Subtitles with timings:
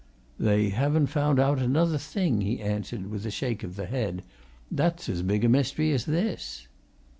[0.39, 4.23] "They haven't found out another thing," he answered, with a shake of the head.
[4.71, 6.67] "That's as big a mystery as this!